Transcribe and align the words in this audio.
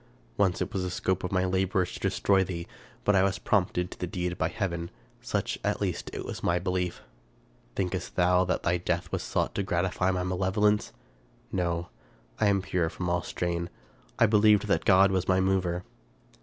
Once 0.35 0.63
it 0.63 0.73
was 0.73 0.81
the 0.81 0.89
scope 0.89 1.23
of 1.23 1.31
my 1.31 1.45
labors 1.45 1.93
to 1.93 1.99
destroy 1.99 2.43
thee, 2.43 2.65
but 3.03 3.15
I 3.15 3.21
was 3.21 3.37
prompted 3.37 3.91
to 3.91 3.99
the 3.99 4.07
deed 4.07 4.35
by 4.35 4.47
heaven; 4.47 4.89
such, 5.21 5.59
at 5.63 5.79
least, 5.79 6.09
was 6.25 6.41
my 6.41 6.57
belief. 6.57 7.01
Thinkest 7.75 8.15
thou 8.15 8.43
that 8.45 8.63
thy 8.63 8.77
death 8.77 9.11
was 9.11 9.21
sought 9.21 9.53
to 9.53 9.61
gratify 9.61 10.09
malevolence? 10.09 10.91
No. 11.51 11.89
I 12.39 12.47
am 12.47 12.63
pure 12.63 12.89
from 12.89 13.09
all 13.11 13.21
stain. 13.21 13.69
I 14.17 14.25
believed 14.25 14.65
that 14.65 14.81
my 14.81 14.85
God 14.85 15.11
was 15.11 15.27
my 15.27 15.39
mover 15.39 15.83